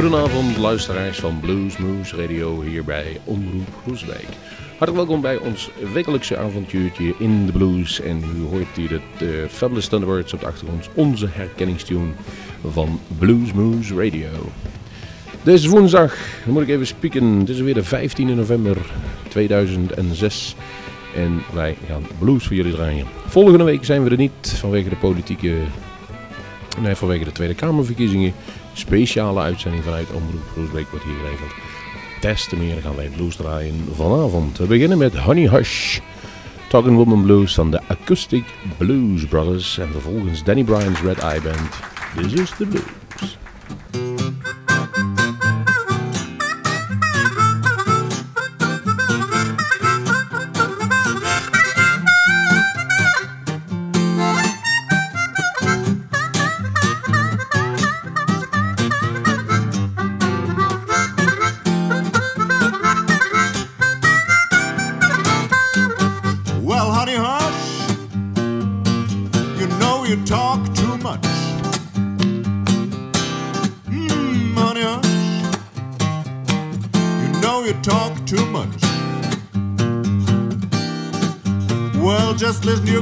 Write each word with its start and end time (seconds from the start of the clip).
Goedenavond 0.00 0.56
luisteraars 0.56 1.18
van 1.18 1.40
Blues 1.40 1.76
Moose 1.76 2.16
Radio 2.16 2.60
hier 2.62 2.84
bij 2.84 3.20
Omroep 3.24 3.68
Groesbeek. 3.82 4.28
Hartelijk 4.68 4.96
welkom 4.96 5.20
bij 5.20 5.36
ons 5.36 5.70
wekelijkse 5.92 6.36
avontuurtje 6.36 7.14
in 7.18 7.46
de 7.46 7.52
blues. 7.52 8.00
En 8.00 8.22
u 8.36 8.42
hoort 8.50 8.76
hier 8.76 8.88
de, 8.88 9.00
de 9.18 9.46
Fabulous 9.50 9.88
Thunderbirds 9.88 10.32
op 10.32 10.40
de 10.40 10.46
achtergrond, 10.46 10.88
onze 10.94 11.28
herkenningstune 11.30 12.12
van 12.70 13.00
Blues 13.18 13.52
Moose 13.52 13.94
Radio. 13.94 14.28
Deze 15.42 15.68
woensdag, 15.68 16.16
dan 16.44 16.52
moet 16.52 16.62
ik 16.62 16.68
even 16.68 16.86
spieken, 16.86 17.24
het 17.24 17.48
is 17.48 17.60
weer 17.60 17.74
de 17.74 17.84
15 17.84 18.36
november 18.36 18.76
2006. 19.28 20.54
En 21.16 21.42
wij 21.52 21.76
gaan 21.88 22.06
blues 22.18 22.46
voor 22.46 22.56
jullie 22.56 22.72
draaien. 22.72 23.06
Volgende 23.26 23.64
week 23.64 23.84
zijn 23.84 24.04
we 24.04 24.10
er 24.10 24.16
niet 24.16 24.54
vanwege 24.56 24.88
de 24.88 24.96
politieke... 24.96 25.54
Nee, 26.80 26.94
vanwege 26.94 27.24
de 27.24 27.32
Tweede 27.32 27.54
Kamerverkiezingen. 27.54 28.34
Speciale 28.72 29.40
uitzending 29.40 29.84
vanuit 29.84 30.12
Omroep 30.12 30.48
Groesbeek 30.52 30.88
wordt 30.90 31.04
hier 31.04 31.14
geregeld. 31.22 31.50
Des 32.20 32.48
te 32.48 32.56
meer 32.56 32.82
gaan 32.82 32.96
wij 32.96 33.08
blues 33.08 33.36
draaien 33.36 33.88
vanavond. 33.94 34.58
We 34.58 34.66
beginnen 34.66 34.98
met 34.98 35.16
Honey 35.16 35.48
Hush. 35.48 35.98
Talking 36.68 36.96
Woman 36.96 37.22
Blues 37.22 37.54
van 37.54 37.70
de 37.70 37.80
Acoustic 37.88 38.44
Blues 38.76 39.24
Brothers. 39.24 39.78
En 39.78 39.92
vervolgens 39.92 40.44
Danny 40.44 40.64
Bryan's 40.64 41.00
Red 41.00 41.18
Eye 41.18 41.40
Band. 41.40 41.78
This 42.16 42.32
is 42.32 42.50
the 42.50 42.66
Blues. 42.66 43.38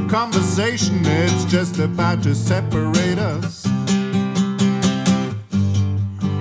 Conversation. 0.09 1.01
It's 1.03 1.45
just 1.45 1.77
about 1.77 2.23
to 2.23 2.33
separate 2.33 3.19
us. 3.19 3.65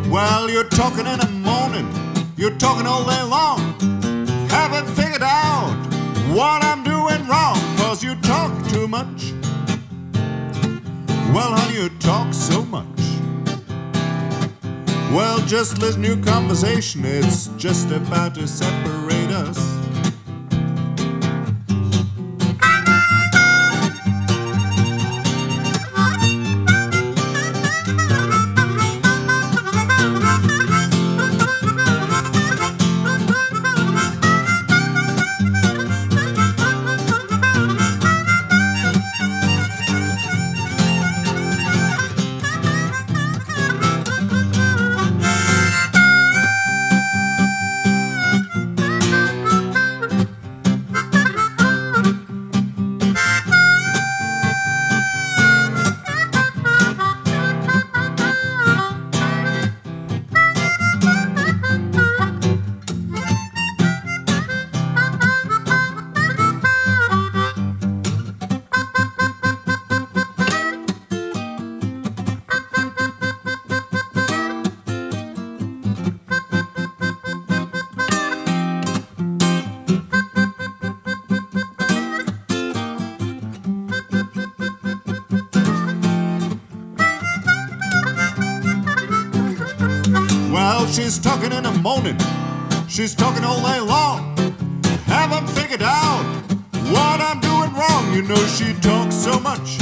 Well, 0.08 0.48
you're 0.48 0.70
talking 0.70 1.06
in 1.06 1.18
the 1.18 1.28
morning. 1.44 1.86
You're 2.36 2.56
talking 2.56 2.86
all 2.86 3.04
day 3.04 3.22
long. 3.24 3.60
Haven't 4.48 4.86
figured 4.96 5.22
out 5.22 5.74
what 6.32 6.64
I'm 6.64 6.82
doing 6.82 7.26
wrong, 7.28 7.56
cause 7.76 8.02
you 8.02 8.14
talk 8.22 8.50
too 8.68 8.88
much. 8.88 9.34
Well, 11.34 11.52
honey, 11.52 11.82
you 11.82 11.88
talk 11.98 12.32
so 12.32 12.64
much. 12.64 12.86
Well, 15.12 15.40
just 15.46 15.78
listen 15.78 16.02
to 16.02 16.14
your 16.14 16.24
conversation, 16.24 17.04
it's 17.04 17.48
just 17.58 17.90
about 17.90 18.34
to 18.36 18.48
separate 18.48 19.30
us. 19.30 19.67
The 91.78 91.82
morning. 91.82 92.18
She's 92.88 93.14
talking 93.14 93.44
all 93.44 93.60
day 93.62 93.80
long. 93.80 94.36
Haven't 95.06 95.48
figured 95.50 95.82
out 95.82 96.24
what 96.92 97.20
I'm 97.20 97.40
doing 97.40 97.72
wrong. 97.74 98.14
You 98.14 98.22
know 98.22 98.42
she 98.46 98.72
talks 98.80 99.14
so 99.14 99.38
much. 99.40 99.78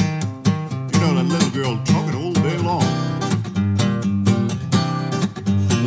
You 0.93 1.01
know 1.01 1.15
that 1.15 1.27
little 1.27 1.51
girl 1.51 1.81
talking 1.85 2.15
all 2.15 2.33
day 2.33 2.59
long. 2.59 2.87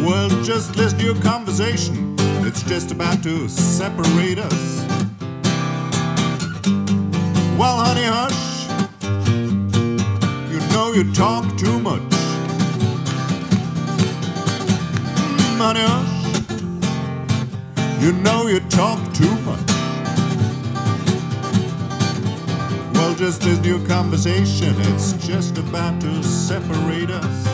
Well, 0.05 0.29
just 0.43 0.75
listen 0.75 0.99
to 0.99 1.05
your 1.05 1.21
conversation. 1.21 2.15
It's 2.45 2.63
just 2.63 2.91
about 2.91 3.21
to 3.23 3.47
separate 3.47 4.39
us. 4.39 4.85
Well, 7.59 7.77
honey, 7.85 8.07
hush. 8.17 8.67
You 10.51 10.59
know 10.73 10.93
you 10.93 11.13
talk 11.13 11.45
too 11.57 11.79
much. 11.79 12.18
Money. 15.59 15.81
You 17.99 18.13
know 18.13 18.47
you 18.47 18.61
talk 18.69 18.97
too 19.13 19.35
much. 19.41 19.59
Well, 22.93 23.13
just 23.15 23.43
as 23.43 23.59
your 23.67 23.85
conversation, 23.85 24.73
it's 24.79 25.11
just 25.27 25.57
about 25.57 25.99
to 25.99 26.23
separate 26.23 27.09
us. 27.09 27.48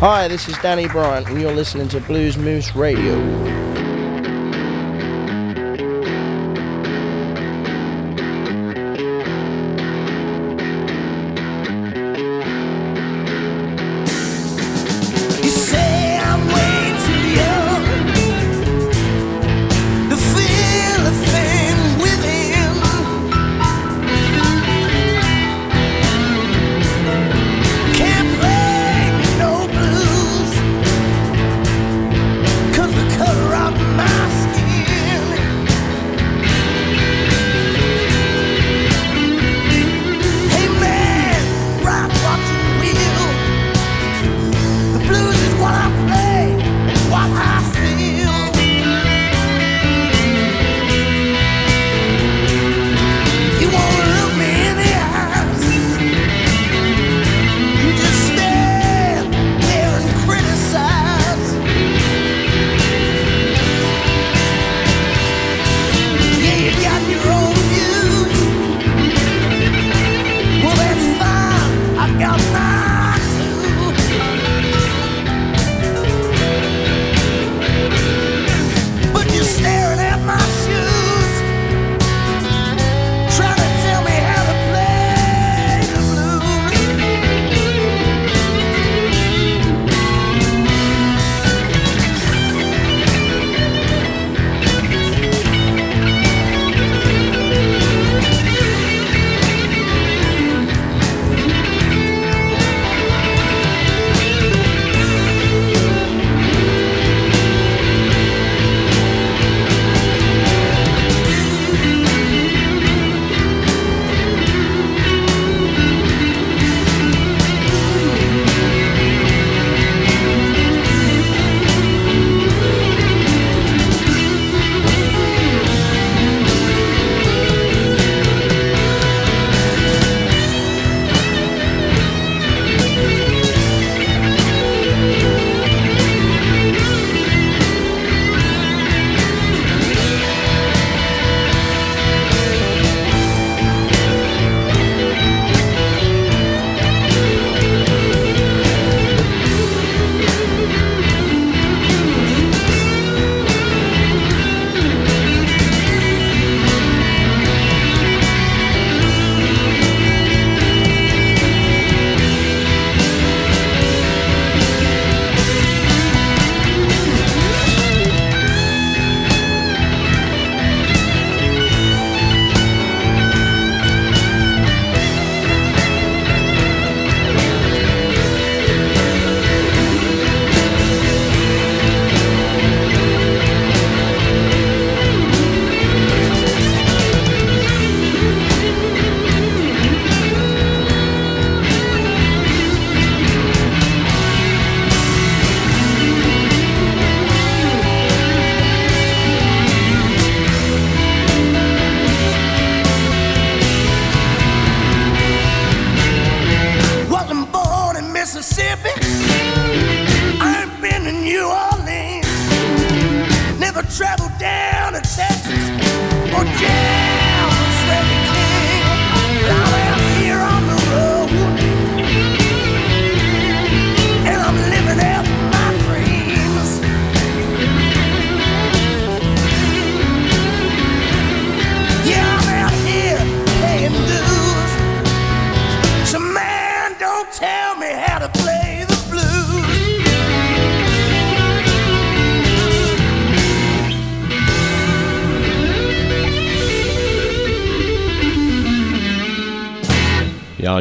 Hi, 0.00 0.28
this 0.28 0.48
is 0.48 0.56
Danny 0.62 0.88
Bryant, 0.88 1.28
and 1.28 1.38
you're 1.38 1.52
listening 1.52 1.86
to 1.88 2.00
Blues 2.00 2.38
Moose 2.38 2.74
Radio. 2.74 3.69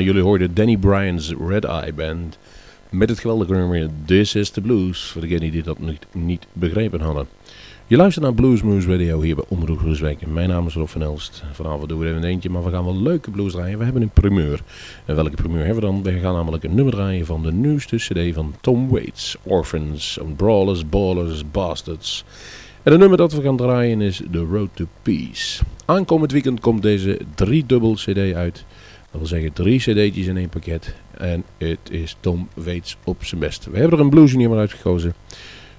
Jullie 0.10 0.24
hoorden 0.24 0.54
Danny 0.54 0.78
Bryan's 0.78 1.34
Red 1.48 1.66
Eye 1.66 1.94
Band 1.94 2.38
met 2.90 3.10
het 3.10 3.20
geweldige 3.20 3.54
nummer 3.54 3.90
This 4.06 4.36
is 4.36 4.50
the 4.50 4.62
Blues, 4.62 5.02
voor 5.02 5.22
degenen 5.22 5.52
die 5.52 5.64
dat 5.64 5.80
niet, 5.80 6.06
niet 6.12 6.48
begrepen 6.54 7.02
hadden. 7.02 7.28
Je 7.88 7.98
luistert 7.98 8.26
naar 8.26 8.34
Blues 8.34 8.62
Moose 8.62 8.88
Radio 8.88 9.22
hier 9.22 9.36
bij 9.36 9.46
Omroep 9.48 9.80
Groeswijk. 9.80 10.28
Mijn 10.28 10.50
naam 10.50 10.68
is 10.68 10.74
Rob 10.74 10.88
van 10.88 11.02
Elst. 11.02 11.44
Vanavond 11.52 11.90
doen 11.90 12.00
we 12.00 12.06
er 12.06 12.12
even 12.12 12.24
eentje, 12.24 12.50
maar 12.50 12.64
we 12.64 12.70
gaan 12.70 12.84
wel 12.84 13.02
leuke 13.02 13.32
blues 13.32 13.52
draaien. 13.52 13.78
We 13.78 13.84
hebben 13.84 14.02
een 14.02 14.10
primeur. 14.10 14.62
En 15.06 15.16
welke 15.16 15.36
primeur 15.36 15.66
hebben 15.66 15.84
we 15.84 15.90
dan? 15.90 16.04
We 16.04 16.20
gaan 16.20 16.34
namelijk 16.34 16.64
een 16.64 16.76
nummer 16.76 16.94
draaien 16.94 17.26
van 17.26 17.44
de 17.44 17.52
nieuwste 17.52 17.96
cd 17.96 18.34
van 18.34 18.54
Tom 18.62 18.90
Waits. 18.90 19.38
Orphans, 19.44 20.20
Brawlers, 20.36 20.90
Ballers, 20.90 21.52
Bastards. 21.52 22.24
En 22.84 22.92
het 22.92 23.00
nummer 23.00 23.18
dat 23.18 23.34
we 23.34 23.42
gaan 23.42 23.58
draaien 23.58 24.02
is 24.02 24.22
The 24.32 24.46
Road 24.52 24.70
to 24.74 24.86
Peace. 25.02 25.64
Aankomend 25.86 26.32
weekend 26.32 26.60
komt 26.60 26.82
deze 26.82 27.20
driedubbel 27.36 27.94
cd 27.94 28.34
uit. 28.34 28.66
Dat 29.12 29.20
wil 29.20 29.26
zeggen 29.28 29.54
drie 29.54 29.80
cd'tjes 29.80 30.28
in 30.28 30.38
één 30.38 30.50
pakket. 30.50 30.96
En 31.18 31.44
het 31.58 31.80
is 31.90 32.16
Tom 32.20 32.48
Waits 32.54 32.98
op 33.04 33.24
zijn 33.24 33.42
best. 33.42 33.66
We 33.66 33.78
hebben 33.78 33.98
er 33.98 34.04
een 34.04 34.10
blues 34.10 34.34
nummer 34.34 34.60
uitgekozen 34.60 35.14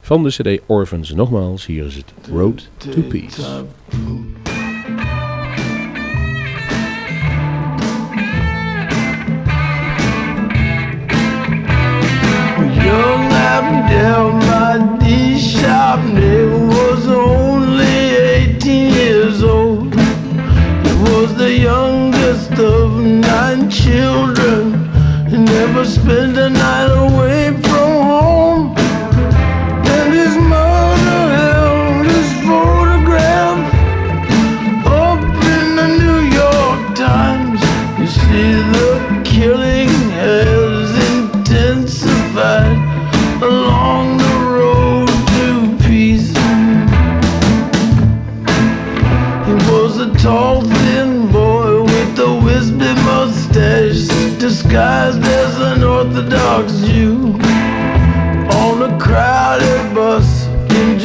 van 0.00 0.22
de 0.22 0.28
cd 0.28 0.62
Orphans. 0.66 1.12
Nogmaals, 1.12 1.66
hier 1.66 1.86
is 1.86 1.94
het 1.94 2.12
Road 2.30 2.68
to 2.76 3.00
Peace. 3.00 3.42
Mahdi 14.50 15.38
Shabni 15.38 16.89
spent 25.84 26.39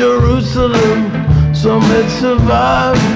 Jerusalem, 0.06 1.10
some 1.56 1.82
had 1.82 2.08
survived 2.12 3.15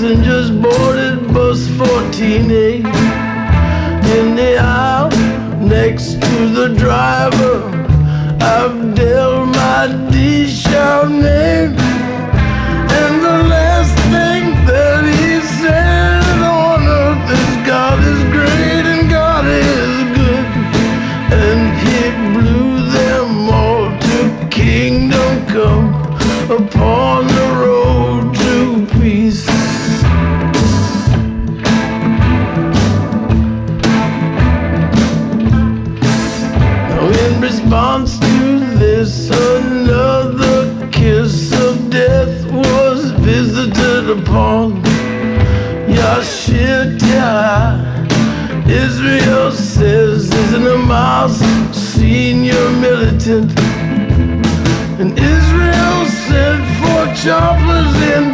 Road, 0.00 0.16
passengers 0.16 0.50
boarded 0.50 1.32
bus 1.34 1.66
14A 1.68 2.84
in 4.16 4.36
the 4.36 4.56
aisle 4.58 5.10
next 5.60 6.20
to 6.22 6.48
the 6.50 6.74
driver. 6.76 7.37
Upon 44.08 44.82
Yashir 45.86 46.96
Israel 48.66 49.52
says 49.52 50.32
is 50.32 50.52
an 50.54 50.62
Hamas 50.62 51.36
senior 51.74 52.70
militant. 52.80 53.52
And 54.98 55.12
Israel 55.12 56.06
sent 56.24 56.64
for 56.80 57.02
choppers 57.20 57.94
in 58.14 58.24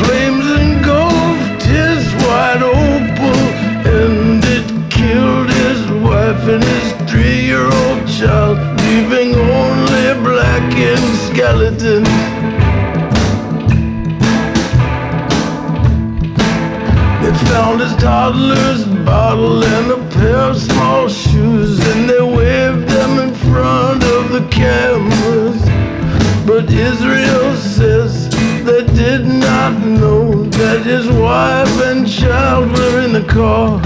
flames 0.00 0.46
and 0.50 0.74
engulfed 0.74 1.62
his 1.62 2.02
white 2.24 2.62
Opel. 2.62 3.38
And 3.86 4.44
it 4.44 4.66
killed 4.90 5.50
his 5.50 5.86
wife 6.02 6.48
and 6.48 6.64
his 6.64 6.92
three-year-old 7.08 8.08
child, 8.08 8.58
leaving 8.80 9.36
only 9.36 10.06
a 10.08 10.16
blackened 10.16 11.16
skeletons. 11.28 12.35
Found 17.56 17.80
his 17.80 17.96
toddler's 17.96 18.84
bottle 19.06 19.64
and 19.64 19.90
a 19.90 19.96
pair 20.10 20.50
of 20.50 20.58
small 20.58 21.08
shoes, 21.08 21.80
and 21.90 22.10
they 22.10 22.20
waved 22.20 22.86
them 22.86 23.18
in 23.18 23.34
front 23.34 24.02
of 24.04 24.28
the 24.30 24.46
cameras. 24.50 25.58
But 26.46 26.70
Israel 26.70 27.56
says 27.56 28.28
they 28.62 28.84
did 28.94 29.24
not 29.24 29.72
know 29.82 30.44
that 30.60 30.82
his 30.84 31.08
wife 31.08 31.74
and 31.80 32.06
child 32.06 32.70
were 32.76 33.00
in 33.00 33.14
the 33.14 33.24
car. 33.24 33.80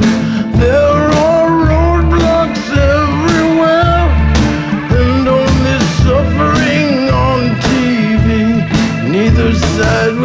There 0.65 1.05
are 1.29 1.49
roadblocks 1.71 2.67
everywhere, 2.99 4.03
and 5.01 5.29
only 5.39 5.79
suffering 6.03 7.09
on 7.29 7.41
TV. 7.71 8.27
Neither 9.09 9.55
side 9.55 10.17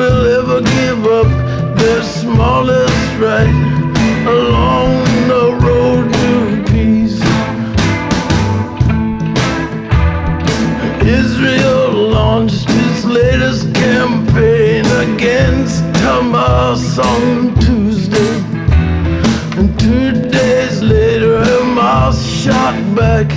Hamas 16.45 16.99
on 16.99 17.55
Tuesday. 17.59 18.37
And 19.57 19.67
two 19.79 20.11
days 20.29 20.81
later, 20.81 21.41
Hamas 21.41 22.17
shot 22.43 22.75
back 22.95 23.31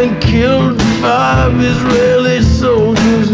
and 0.00 0.22
killed 0.22 0.80
five 1.02 1.60
Israeli 1.60 2.40
soldiers 2.42 3.30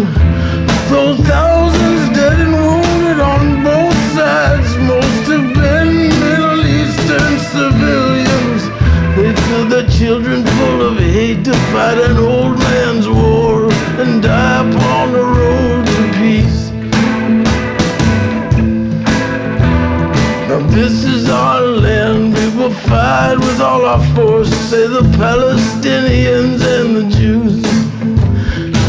Those 0.89 1.19
thousands 1.33 2.17
dead 2.17 2.41
and 2.41 2.55
wounded 2.55 3.21
on 3.21 3.63
both 3.63 3.99
sides, 4.17 4.71
most 4.93 5.25
have 5.33 5.49
been 5.61 5.93
Middle 6.25 6.63
Eastern 6.81 7.35
civilians. 7.55 8.63
They 9.17 9.35
fill 9.43 9.67
their 9.69 9.89
children 9.89 10.45
full 10.57 10.81
of 10.89 10.99
hate 10.99 11.45
to 11.45 11.55
fight 11.73 11.99
an 11.99 12.17
old 12.17 12.59
man's 12.59 13.07
war 13.09 13.71
and 14.01 14.23
die 14.23 14.61
upon 14.71 15.13
the 15.13 15.23
road 15.23 15.78
our 21.31 21.63
land, 21.63 22.35
we 22.35 22.49
will 22.57 22.73
fight 22.73 23.37
with 23.39 23.61
all 23.61 23.85
our 23.85 24.03
force, 24.15 24.51
say 24.71 24.87
the 24.87 25.03
Palestinians 25.17 26.61
and 26.63 26.97
the 26.97 27.07
Jews. 27.17 27.59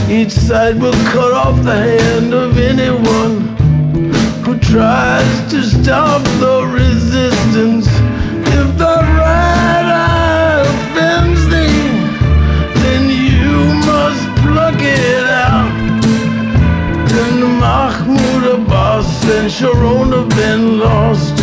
Each 0.09 0.31
side 0.31 0.79
will 0.81 0.99
cut 1.13 1.33
off 1.33 1.63
the 1.63 1.75
hand 1.75 2.33
of 2.33 2.57
anyone 2.57 3.55
who 4.43 4.57
tries 4.59 5.51
to 5.51 5.61
stop 5.63 6.23
the 6.39 6.65
resistance. 6.65 7.87
If 8.57 8.77
the 8.77 8.97
right 9.21 9.87
eye 10.07 10.61
offends 10.65 11.45
thee, 11.53 11.89
then 12.83 13.03
you 13.09 13.73
must 13.89 14.23
pluck 14.41 14.81
it 14.81 15.25
out. 15.27 15.71
And 17.21 17.59
Mahmoud 17.59 18.43
Abbas 18.59 19.25
and 19.25 19.51
Sharon 19.51 20.11
have 20.11 20.29
been 20.29 20.79
lost 20.79 21.38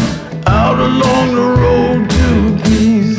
out 0.47 0.79
along 0.79 1.35
the 1.35 1.49
road 1.63 2.11
to 2.11 2.65
peace. 2.65 3.19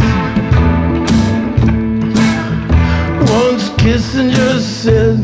Once 3.31 3.69
Kissinger 3.81 4.59
said, 4.59 5.17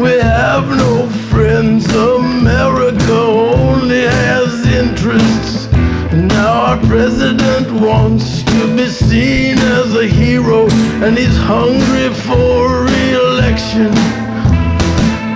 We 0.00 0.12
have 0.20 0.68
no 0.68 1.08
friends, 1.30 1.86
America 1.94 3.12
only 3.12 4.02
has 4.02 4.66
interests. 4.66 5.70
Now 6.12 6.52
our 6.68 6.78
president 6.86 7.70
wants 7.80 8.42
to 8.42 8.76
be 8.76 8.88
seen 8.88 9.58
as 9.58 9.94
a 9.94 10.06
hero 10.06 10.68
and 11.02 11.16
he's 11.16 11.36
hungry 11.36 12.12
for 12.26 12.84
re-election. 12.84 13.92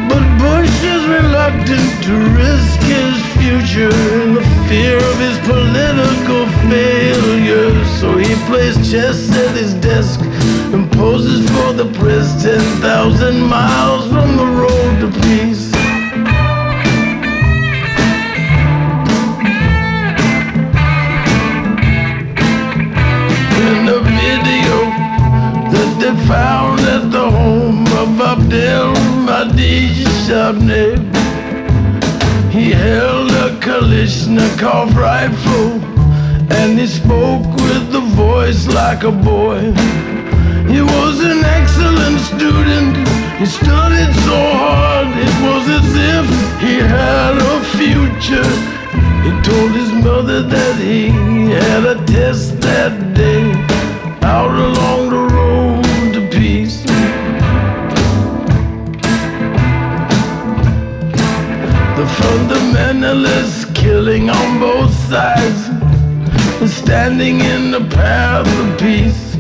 But 0.09 0.25
Bush 0.39 0.77
is 0.95 1.03
reluctant 1.07 2.05
to 2.05 2.15
risk 2.37 2.81
his 2.81 3.26
future 3.47 3.95
in 4.23 4.35
the 4.35 4.43
fear 4.69 4.97
of 4.97 5.19
his 5.21 5.39
political 5.47 6.47
failure. 6.69 7.85
So 8.01 8.17
he 8.19 8.35
plays 8.49 8.75
chess 8.91 9.31
at 9.45 9.55
his 9.55 9.73
desk 9.75 10.19
and 10.75 10.91
poses 10.91 11.49
for 11.51 11.73
the 11.73 11.87
press 11.97 12.43
10,000 12.43 13.41
miles 13.41 14.09
from 14.11 14.37
the 14.37 14.49
road 14.63 14.95
to 15.03 15.09
peace. 15.21 15.67
In 23.67 23.79
the 23.91 24.01
video 24.11 24.77
that 25.73 25.91
they 26.01 26.15
found 26.27 26.81
at 26.81 27.13
the 27.13 27.31
home 27.31 27.87
of 28.03 28.21
Abdel 28.21 28.93
Mahdi 29.25 29.91
Shabneh. 30.25 31.17
He 32.57 32.71
held 32.71 33.16
a 33.77 33.79
Kalashnikov 33.79 34.95
rifle 34.95 35.73
and 36.51 36.79
he 36.79 36.87
spoke 36.87 37.47
with 37.57 37.95
a 37.95 38.01
voice 38.15 38.67
like 38.69 39.03
a 39.05 39.13
boy. 39.13 39.61
He 40.73 40.81
was 40.81 41.21
an 41.21 41.45
excellent 41.45 42.19
student, 42.21 42.97
he 43.39 43.45
studied 43.45 44.15
so 44.25 44.39
hard, 44.63 45.09
it 45.09 45.35
was 45.47 45.65
as 45.79 45.89
if 46.15 46.27
he 46.61 46.77
had 46.77 47.37
a 47.37 47.57
future. 47.77 48.53
He 49.25 49.31
told 49.43 49.73
his 49.73 49.93
mother 50.05 50.41
that 50.43 50.77
he 50.77 51.11
had 51.51 51.85
a 51.85 51.97
test 52.07 52.59
that 52.63 53.15
day 53.15 53.45
out 54.23 54.55
along 54.69 55.11
the 55.11 55.23
road 55.35 56.15
to 56.15 56.21
peace. 56.31 56.83
The 61.97 62.07
fundamentalists 62.21 63.56
killing 63.97 64.29
on 64.29 64.61
both 64.61 64.93
sides, 65.09 65.61
standing 66.71 67.41
in 67.41 67.71
the 67.71 67.81
path 67.97 68.47
of 68.61 68.79
peace. 68.79 69.37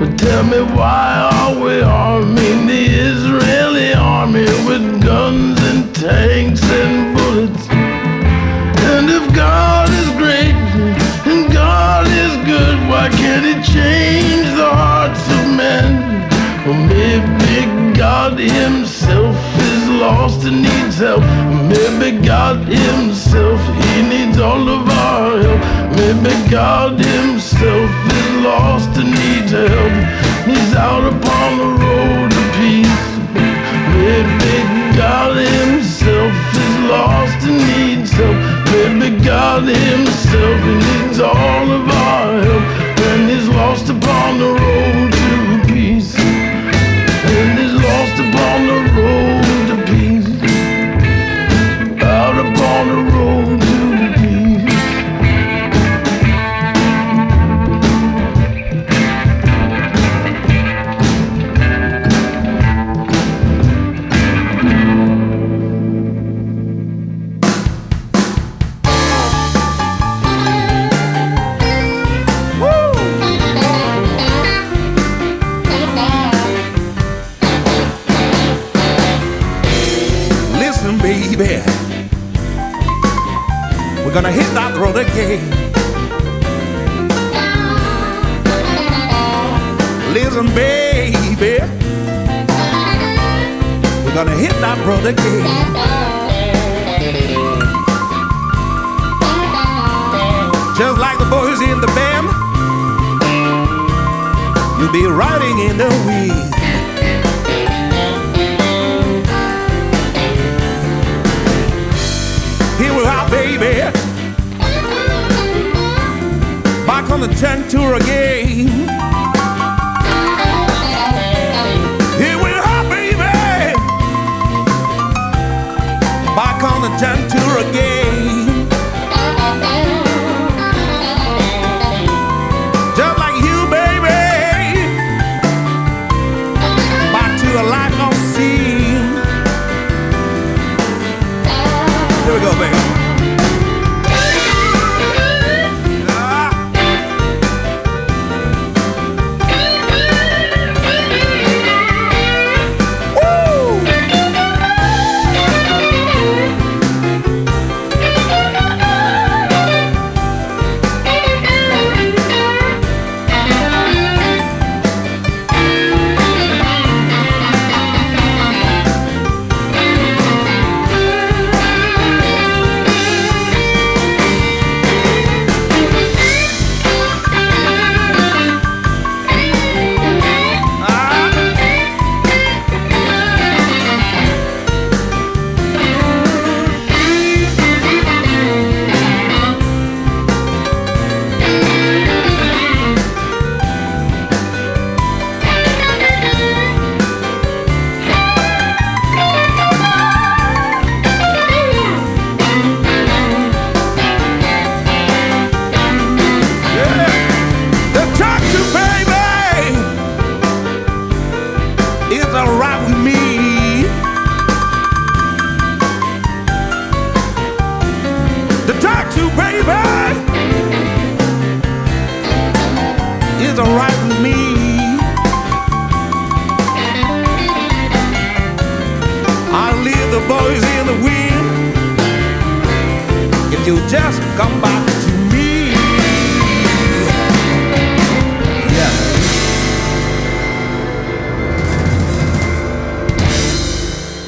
But 0.00 0.18
tell 0.18 0.42
me 0.42 0.62
why 0.74 1.30
are 1.32 1.54
we 1.64 1.80
arming 1.80 2.66
the 2.66 2.91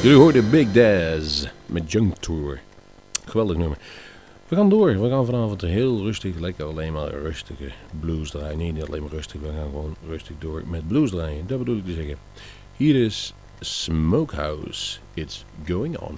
Jullie 0.05 0.19
hoorden 0.19 0.49
Big 0.49 0.71
Daz 0.71 1.45
met 1.65 1.91
Junk 1.91 2.15
Tour. 2.15 2.59
Geweldig 3.25 3.57
nummer. 3.57 3.77
We 4.47 4.55
gaan 4.55 4.69
door. 4.69 5.01
We 5.01 5.09
gaan 5.09 5.25
vanavond 5.25 5.61
heel 5.61 6.03
rustig, 6.03 6.39
lekker 6.39 6.65
alleen 6.65 6.93
maar 6.93 7.09
rustige 7.09 7.71
blues 7.99 8.29
draaien. 8.29 8.57
Nee, 8.57 8.71
niet 8.71 8.83
alleen 8.83 9.01
maar 9.01 9.11
rustig. 9.11 9.41
We 9.41 9.47
gaan 9.47 9.69
gewoon 9.69 9.95
rustig 10.07 10.35
door 10.39 10.63
met 10.67 10.87
blues 10.87 11.09
draaien. 11.09 11.47
Dat 11.47 11.57
bedoel 11.57 11.77
ik 11.77 11.85
te 11.85 11.93
zeggen. 11.93 12.17
Hier 12.77 12.95
is 12.95 13.33
Smokehouse. 13.59 14.97
It's 15.13 15.45
going 15.65 15.97
on. 15.97 16.17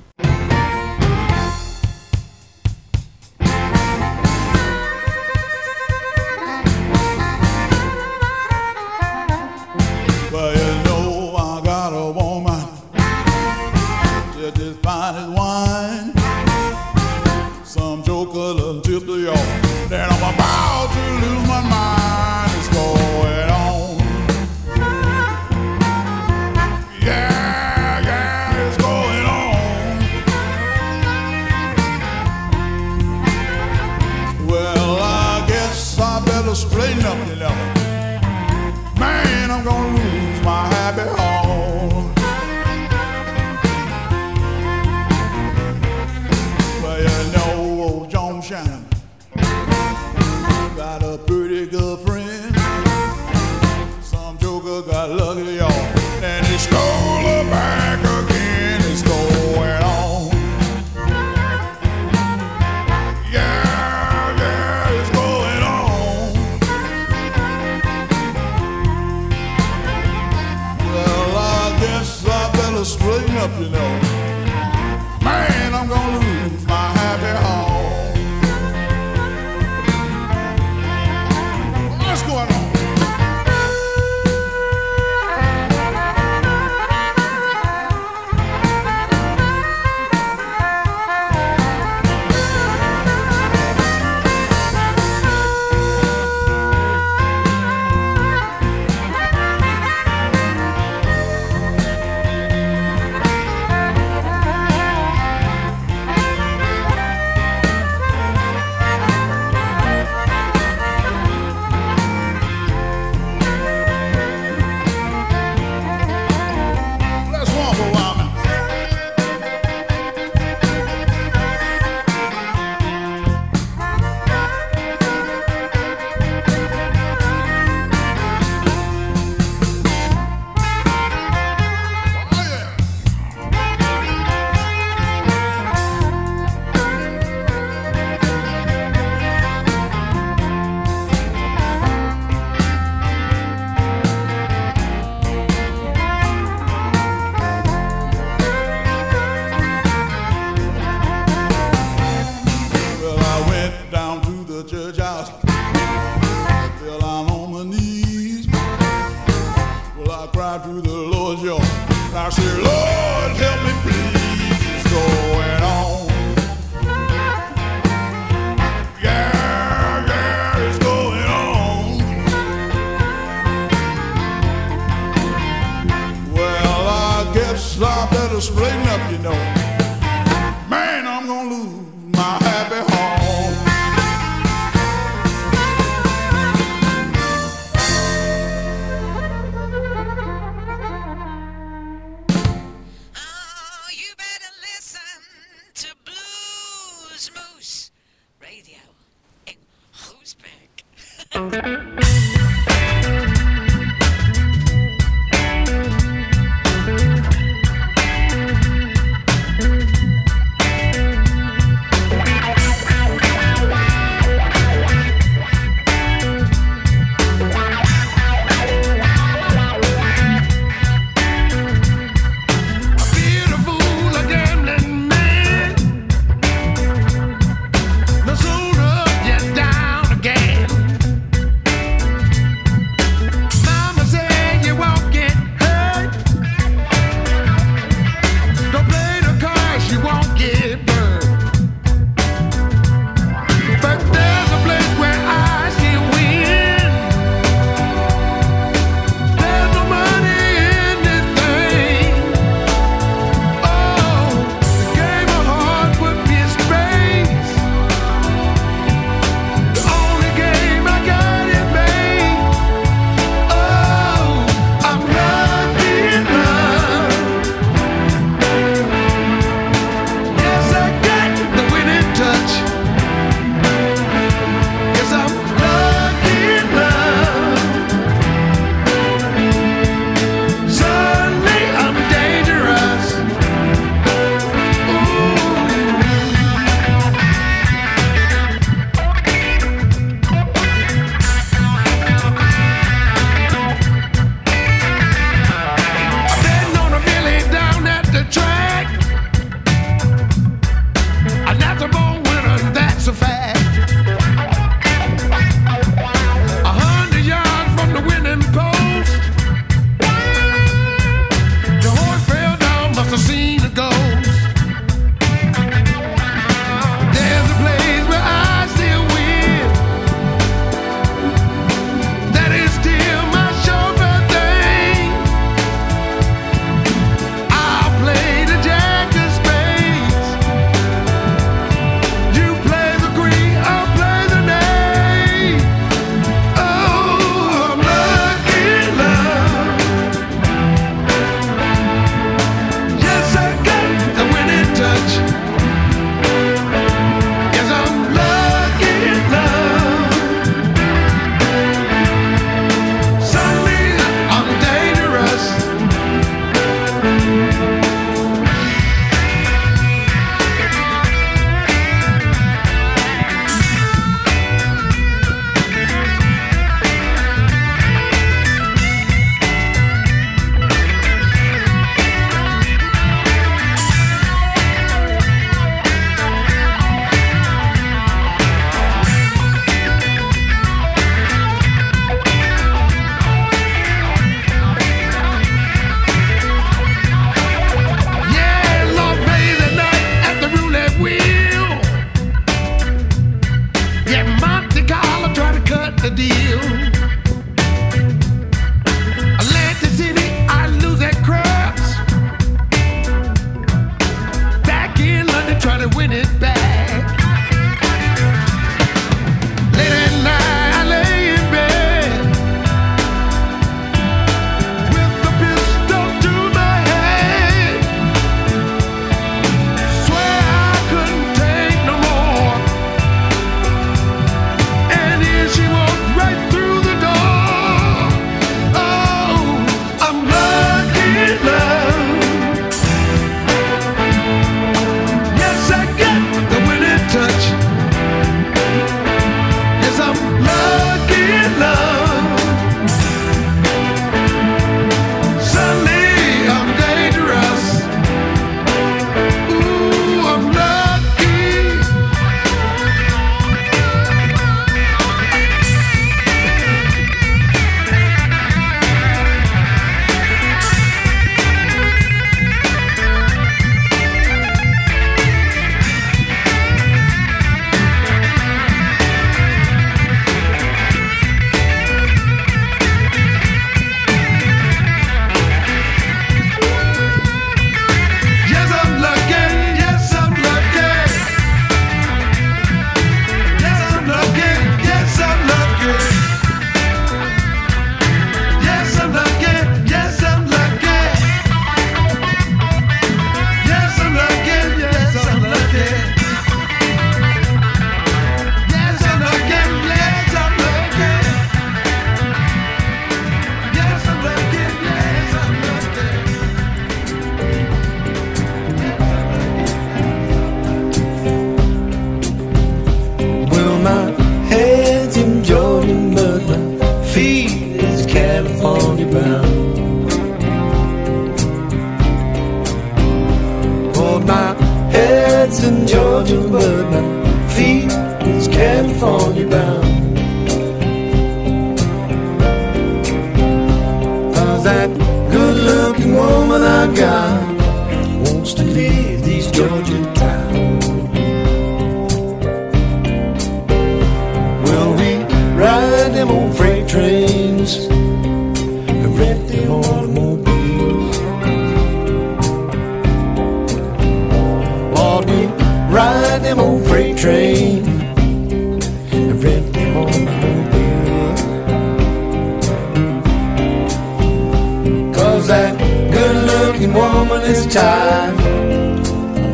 Looking 566.78 566.94
woman 566.94 567.42
is 567.42 567.66
tired 567.74 568.40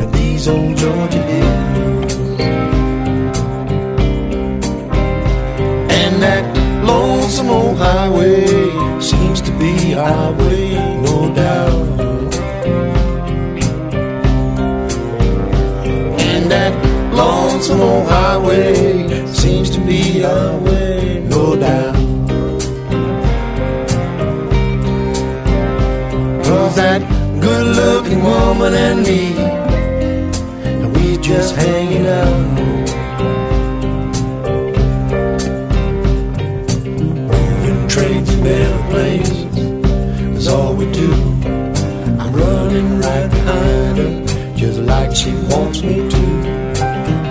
of 0.02 0.12
these 0.12 0.46
old 0.46 0.76
Georgia 0.76 1.22
hills. 1.22 2.14
And 5.90 6.22
that 6.22 6.84
lonesome 6.84 7.48
old 7.48 7.78
highway 7.78 9.00
seems 9.00 9.40
to 9.40 9.50
be 9.58 9.94
our 9.94 10.32
way, 10.32 10.74
no 11.00 11.34
doubt. 11.34 12.00
And 16.20 16.50
that 16.50 16.74
lonesome 17.14 17.80
old 17.80 18.06
highway 18.06 19.26
seems 19.32 19.70
to 19.70 19.80
be 19.80 20.24
our 20.24 20.58
way, 20.58 21.24
no 21.26 21.56
doubt. 21.56 21.94
That 26.74 27.02
good 27.44 27.76
looking 27.76 28.22
woman 28.22 28.72
and 28.72 29.02
me, 29.02 29.36
and 30.80 30.96
we 30.96 31.18
just 31.18 31.54
hanging 31.54 32.06
out. 32.06 32.40
Moving 37.32 37.86
trains 37.86 38.30
and 38.30 38.46
airplanes 38.46 39.30
is 40.38 40.48
all 40.48 40.74
we 40.74 40.90
do. 40.90 41.12
I'm 42.20 42.32
running 42.32 43.00
right 43.00 43.28
behind 43.30 43.98
her, 43.98 44.12
just 44.56 44.78
like 44.78 45.14
she 45.14 45.32
wants 45.52 45.82
me 45.82 45.96
to. 46.14 46.24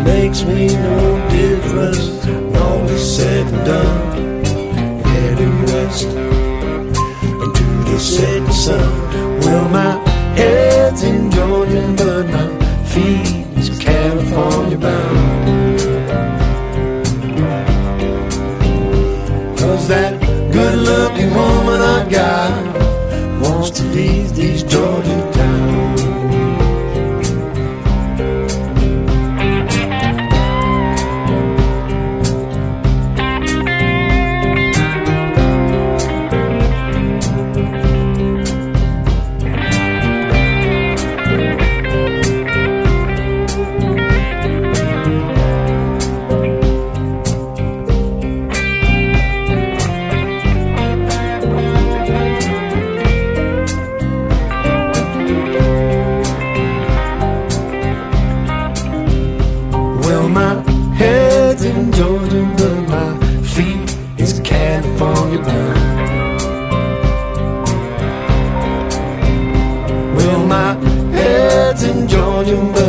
Makes 0.04 0.43
me 0.43 0.67
no 0.67 1.30
difference 1.30 2.23
when 2.23 2.56
all 2.56 2.88
is 2.88 3.15
said 3.15 3.47
and 3.52 3.65
done. 3.65 4.43
Heading 5.06 5.63
west 5.63 6.06
into 7.45 7.65
the 7.89 7.97
setting 7.99 8.52
sun. 8.52 9.33
To 23.71 23.84
leave 23.95 24.36
these 24.36 24.62
Georgia 24.63 24.93
in 72.46 72.83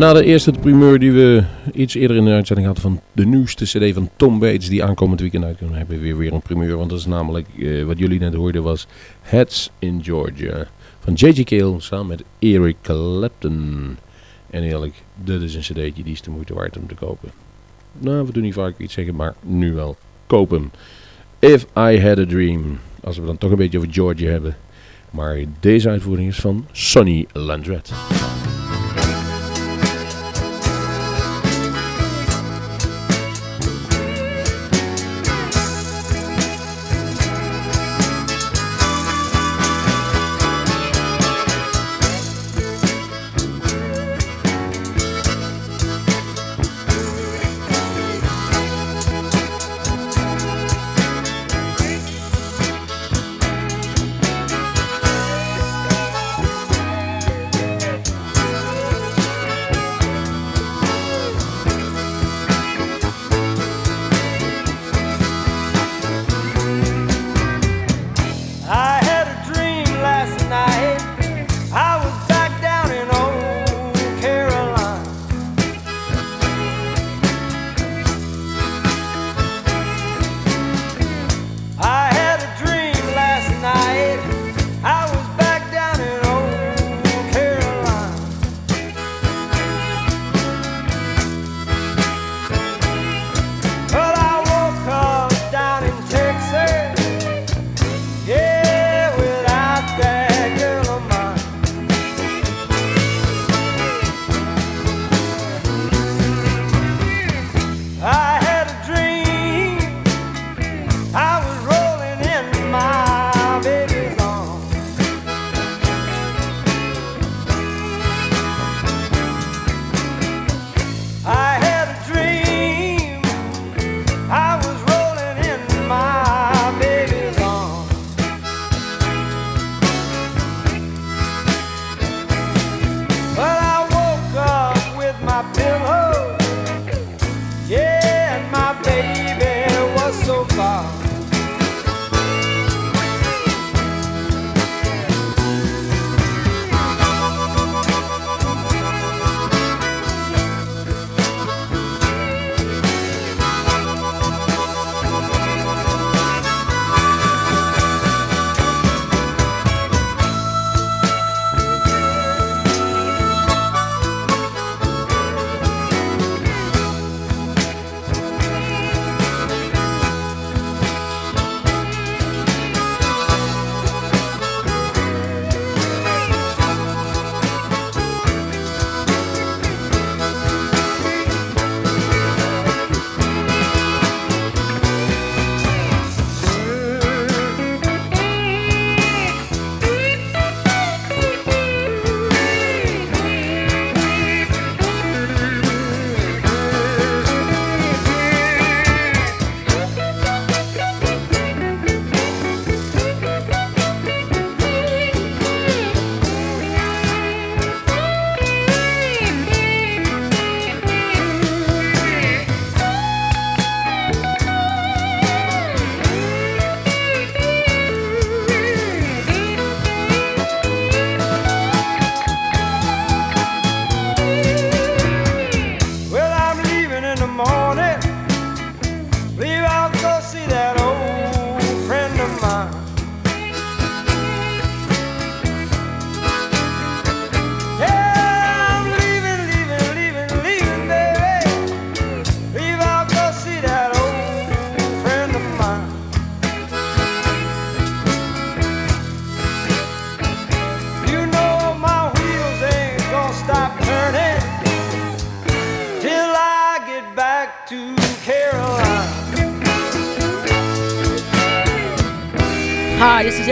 We 0.00 0.24
eerst 0.24 0.44
de 0.44 0.52
primeur 0.60 0.98
die 0.98 1.12
we 1.12 1.44
iets 1.72 1.94
eerder 1.94 2.16
in 2.16 2.24
de 2.24 2.30
uitzending 2.30 2.66
hadden 2.66 2.84
van 2.84 3.00
de 3.12 3.26
nieuwste 3.26 3.64
cd 3.64 3.94
van 3.94 4.10
Tom 4.16 4.38
Bates 4.38 4.68
die 4.68 4.84
aankomend 4.84 5.20
weekend 5.20 5.44
uit 5.44 5.56
kunnen 5.56 5.76
hebben. 5.76 6.00
Weer 6.00 6.16
weer 6.16 6.32
een 6.32 6.40
primeur, 6.40 6.76
want 6.76 6.90
dat 6.90 6.98
is 6.98 7.06
namelijk 7.06 7.46
eh, 7.58 7.84
wat 7.84 7.98
jullie 7.98 8.18
net 8.18 8.34
hoorden 8.34 8.62
was 8.62 8.86
Heads 9.20 9.70
in 9.78 10.04
Georgia 10.04 10.66
van 11.00 11.14
J.J. 11.14 11.44
Cale 11.44 11.80
samen 11.80 12.06
met 12.06 12.22
Eric 12.38 12.76
Clapton. 12.82 13.96
En 14.50 14.62
eerlijk, 14.62 14.94
dit 15.24 15.42
is 15.42 15.54
een 15.54 15.60
cd'tje 15.60 16.02
die 16.02 16.12
is 16.12 16.22
de 16.22 16.30
moeite 16.30 16.54
waard 16.54 16.78
om 16.78 16.86
te 16.86 16.94
kopen. 16.94 17.30
Nou, 17.98 18.26
we 18.26 18.32
doen 18.32 18.42
niet 18.42 18.54
vaak 18.54 18.78
iets 18.78 18.94
zeggen, 18.94 19.14
maar 19.14 19.34
nu 19.42 19.74
wel. 19.74 19.96
Koop 20.26 20.50
hem. 20.50 20.70
If 21.38 21.62
I 21.62 22.00
Had 22.00 22.18
a 22.18 22.26
Dream. 22.26 22.78
Als 23.02 23.18
we 23.18 23.26
dan 23.26 23.38
toch 23.38 23.50
een 23.50 23.56
beetje 23.56 23.78
over 23.78 23.92
Georgia 23.92 24.30
hebben. 24.30 24.56
Maar 25.10 25.38
deze 25.60 25.88
uitvoering 25.88 26.28
is 26.28 26.40
van 26.40 26.66
Sonny 26.72 27.26
Landret. 27.32 27.92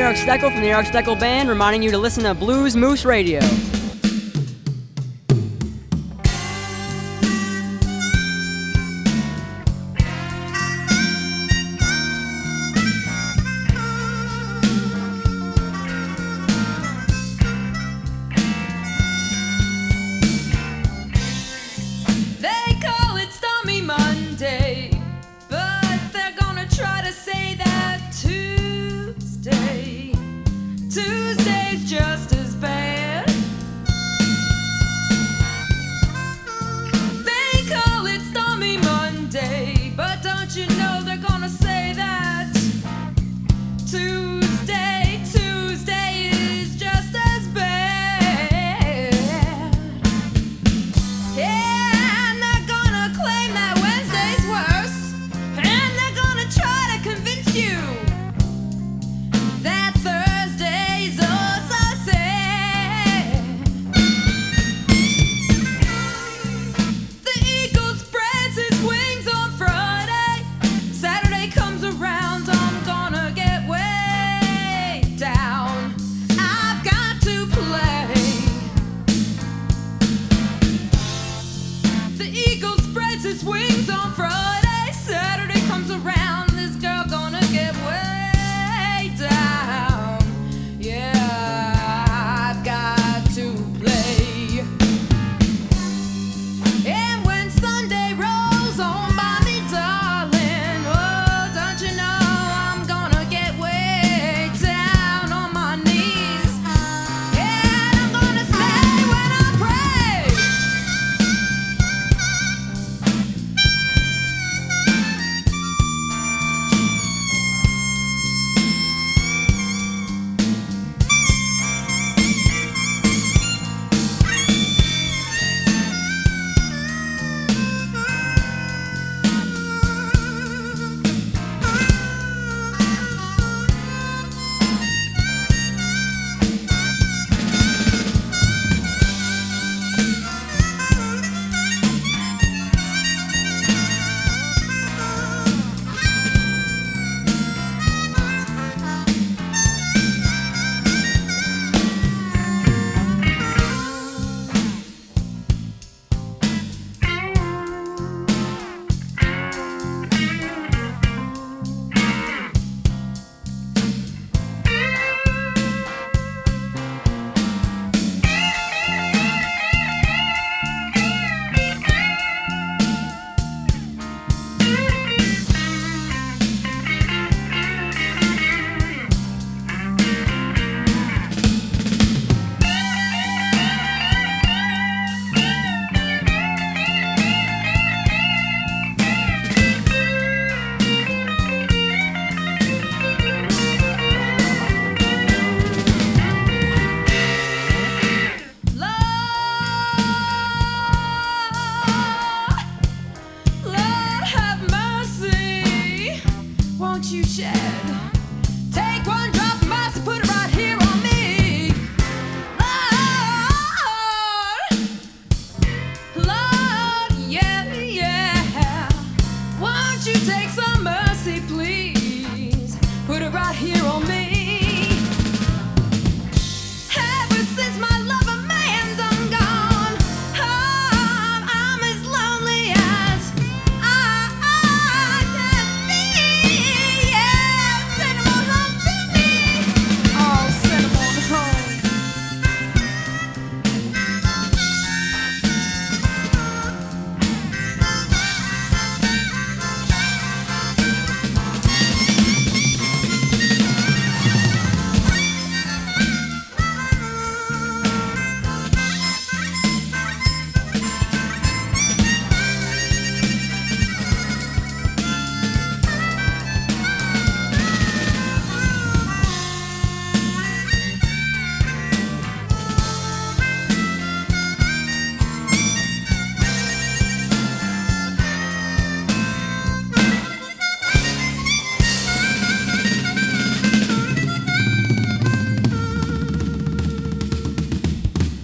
Eric 0.09 0.21
Steckel 0.21 0.51
from 0.51 0.63
the 0.63 0.71
Eric 0.71 0.87
Steckel 0.87 1.21
Band, 1.21 1.51
reminding 1.51 1.83
you 1.83 1.91
to 1.91 1.99
listen 1.99 2.25
to 2.25 2.33
Blues 2.33 2.75
Moose 2.75 3.05
Radio. 3.05 3.41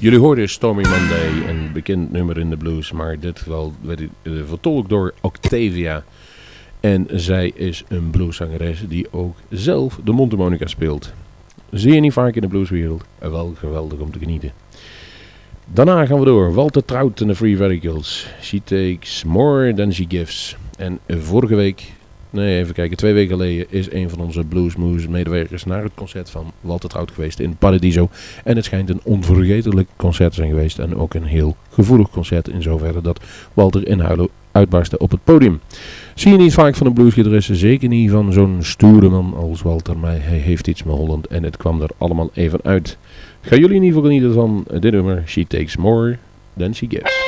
Jullie 0.04 0.18
hoorden 0.18 0.48
Stormy 0.48 0.82
Monday, 0.82 1.48
een 1.48 1.72
bekend 1.72 2.12
nummer 2.12 2.38
in 2.38 2.50
de 2.50 2.56
blues, 2.56 2.92
maar 2.92 3.18
dit 3.18 3.38
geval 3.38 3.72
werd 3.80 4.00
eh, 4.00 4.32
vertolkt 4.46 4.88
door 4.88 5.14
Octavia. 5.20 6.04
En 6.80 7.06
zij 7.10 7.52
is 7.54 7.84
een 7.88 8.10
blueszangeres 8.10 8.88
die 8.88 9.06
ook 9.10 9.36
zelf 9.50 10.00
de 10.04 10.12
mondharmonica 10.12 10.66
speelt. 10.66 11.12
Zie 11.70 11.92
je 11.92 12.00
niet 12.00 12.12
vaak 12.12 12.34
in 12.34 12.40
de 12.40 12.48
blueswereld, 12.48 13.04
en 13.18 13.30
wel 13.30 13.54
geweldig 13.58 13.98
om 13.98 14.12
te 14.12 14.18
genieten. 14.18 14.52
Daarna 15.66 16.06
gaan 16.06 16.18
we 16.18 16.24
door. 16.24 16.54
Walter 16.54 16.84
Trout 16.84 17.20
en 17.20 17.26
de 17.26 17.34
Free 17.34 17.56
Radicals. 17.56 18.26
She 18.40 18.62
takes 18.64 19.24
more 19.24 19.74
than 19.74 19.92
she 19.92 20.04
gives. 20.08 20.56
En 20.78 20.98
eh, 21.06 21.16
vorige 21.18 21.54
week, 21.54 21.92
nee 22.34 22.58
even 22.58 22.74
kijken, 22.74 22.96
twee 22.96 23.12
weken 23.12 23.36
geleden 23.36 23.66
is 23.68 23.92
een 23.92 24.10
van 24.10 24.20
onze 24.20 24.44
Bluesmoose 24.44 25.10
medewerkers 25.10 25.64
naar 25.64 25.82
het 25.82 25.92
concert 25.94 26.30
van 26.30 26.52
Walter 26.60 26.88
Trout 26.88 27.10
geweest 27.10 27.40
in 27.40 27.56
Paradiso. 27.56 28.08
En 28.44 28.56
het 28.56 28.64
schijnt 28.64 28.90
een 28.90 29.00
onvergetelijk 29.02 29.88
concert 29.96 30.30
te 30.30 30.36
zijn 30.36 30.48
geweest 30.48 30.78
en 30.78 30.96
ook 30.96 31.14
een 31.14 31.24
heel 31.24 31.56
gevoelig 31.70 32.10
concert 32.10 32.48
in 32.48 32.62
zoverre 32.62 33.00
dat 33.00 33.20
Walter 33.54 33.88
in 33.88 34.00
huilen 34.00 34.28
uitbarstte 34.52 34.98
op 34.98 35.10
het 35.10 35.24
podium. 35.24 35.60
Zie 36.14 36.32
je 36.32 36.38
niet 36.38 36.54
vaak 36.54 36.74
van 36.74 36.86
een 36.86 36.92
bluesgitarist, 36.92 37.50
zeker 37.52 37.88
niet 37.88 38.10
van 38.10 38.32
zo'n 38.32 38.56
stoere 38.60 39.08
man 39.08 39.34
als 39.36 39.62
Walter, 39.62 39.98
maar 39.98 40.22
hij 40.22 40.38
heeft 40.38 40.66
iets 40.66 40.82
met 40.82 40.96
Holland 40.96 41.26
en 41.26 41.42
het 41.42 41.56
kwam 41.56 41.82
er 41.82 41.90
allemaal 41.98 42.30
even 42.34 42.60
uit. 42.62 42.98
Gaan 43.40 43.58
jullie 43.58 43.76
in 43.76 43.82
ieder 43.82 43.96
geval 43.96 44.10
genieten 44.10 44.34
van 44.34 44.80
dit 44.80 44.92
nummer, 44.92 45.22
She 45.26 45.46
Takes 45.46 45.76
More 45.76 46.18
Than 46.56 46.74
She 46.74 46.86
Gives. 46.88 47.23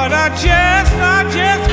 But 0.00 0.14
I 0.14 0.28
just, 0.30 0.94
I 0.94 1.30
just 1.30 1.69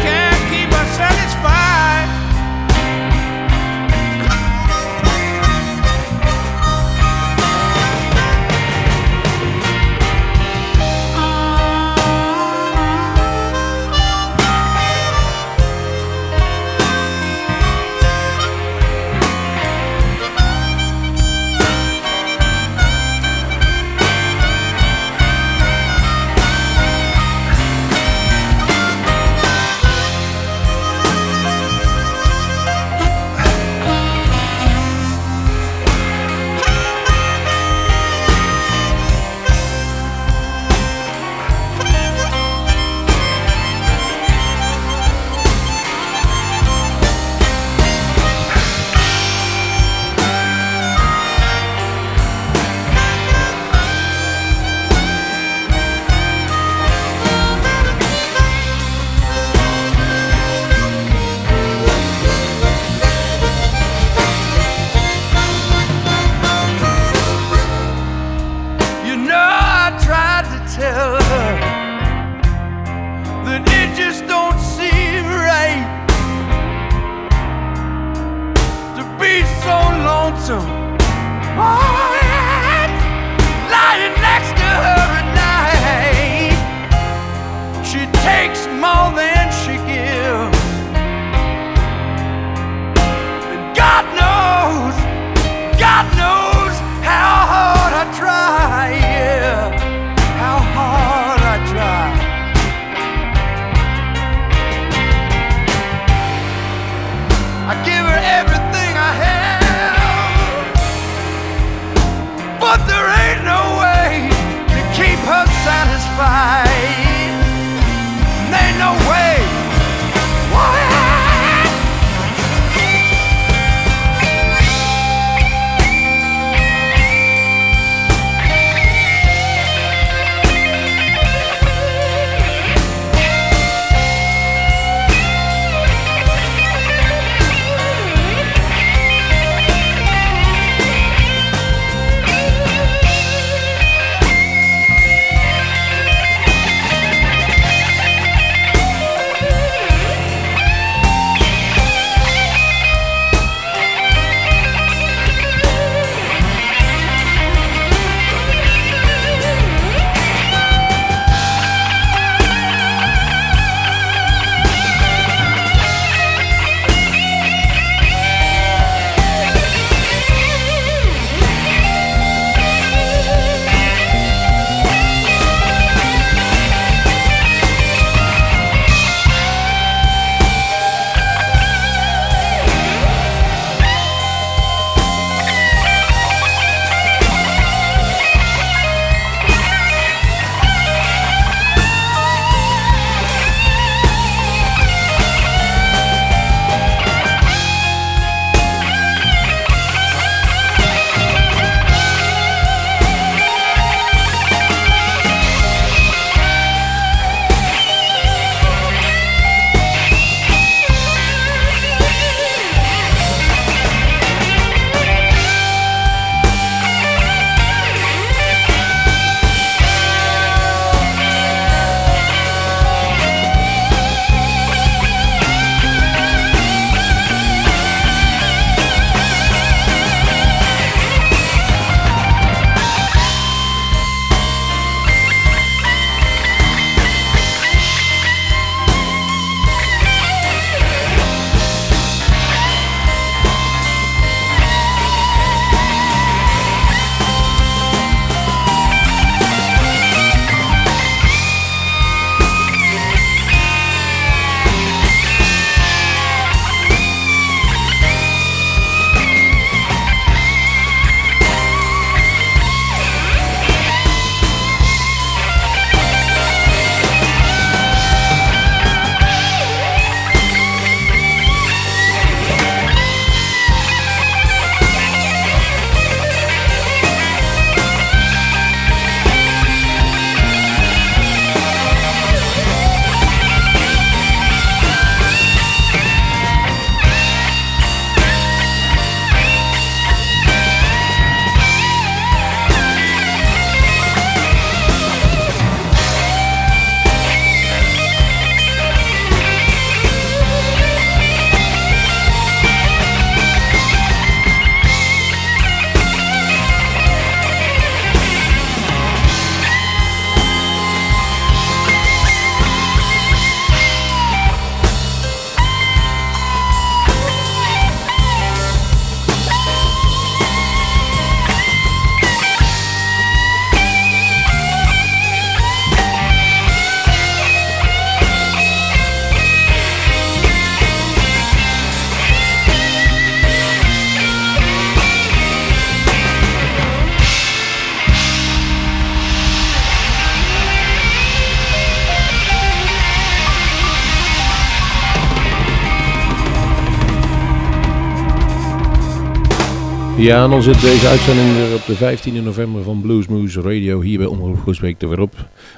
Ja, 350.27 350.47
dan 350.47 350.63
zit 350.63 350.81
deze 350.81 351.07
uitzending 351.07 351.57
er 351.57 351.75
op 351.75 351.85
de 351.85 351.95
15 351.95 352.43
november 352.43 352.83
van 352.83 353.01
Bluesmoose 353.01 353.61
Radio 353.61 354.01
hier 354.01 354.17
bij 354.17 354.27
Omroep 354.27 354.59
Groesbeek 354.59 355.01
er 355.01 355.09
weer 355.09 355.19
op. 355.19 355.33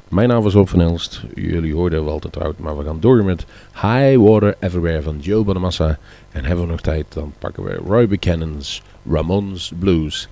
Mijn 0.08 0.28
naam 0.28 0.46
is 0.46 0.54
Rob 0.54 0.68
van 0.68 0.82
Elst. 0.82 1.24
Jullie 1.36 1.74
hoorden 1.74 2.06
wel 2.06 2.20
te 2.20 2.30
trouwd, 2.30 2.60
maar 2.60 2.78
we 2.78 2.84
gaan 2.84 3.00
door 3.00 3.24
met 3.24 3.46
High 3.74 4.18
Water 4.18 4.56
Everywhere 4.60 5.02
van 5.02 5.18
Joe 5.20 5.44
Bonamassa. 5.44 5.98
En 6.32 6.46
hebben 6.46 6.66
we 6.66 6.72
nog 6.72 6.82
tijd, 6.82 7.06
dan 7.14 7.34
pakken 7.40 7.64
we 7.64 7.82
Roy 7.86 8.08
Buchanan's 8.08 8.82
Ramones 9.10 9.72
Blues. 9.80 10.30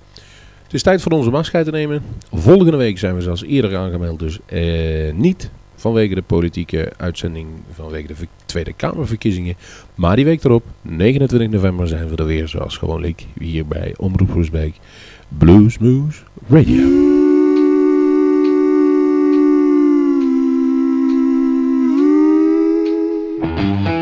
Het 0.62 0.74
is 0.74 0.82
tijd 0.82 1.02
voor 1.02 1.12
onze 1.12 1.30
afscheid 1.30 1.64
te 1.64 1.70
nemen. 1.70 2.02
Volgende 2.32 2.76
week 2.76 2.98
zijn 2.98 3.14
we 3.14 3.20
zoals 3.20 3.42
eerder 3.42 3.76
aangemeld, 3.76 4.18
dus 4.18 4.38
eh, 4.46 5.12
niet 5.12 5.50
vanwege 5.78 6.14
de 6.14 6.22
politieke 6.22 6.92
uitzending, 6.96 7.48
vanwege 7.72 8.06
de 8.06 8.14
Tweede 8.44 8.72
Kamerverkiezingen. 8.72 9.56
Maar 9.94 10.16
die 10.16 10.24
week 10.24 10.44
erop, 10.44 10.64
29 10.82 11.50
november, 11.50 11.88
zijn 11.88 12.08
we 12.08 12.16
er 12.16 12.26
weer 12.26 12.48
zoals 12.48 12.76
gewoonlijk 12.76 13.26
hier 13.38 13.66
bij 13.66 13.94
Omroep 13.96 14.30
Roesbeek. 14.30 14.74
Bluesmoose 15.28 16.22
Radio. 16.48 17.16
Well, 23.58 23.97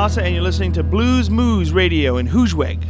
And 0.00 0.34
you're 0.34 0.42
listening 0.42 0.72
to 0.72 0.82
Blues 0.82 1.28
Moose 1.28 1.72
Radio 1.72 2.16
in 2.16 2.26
Groesbeek. 2.26 2.89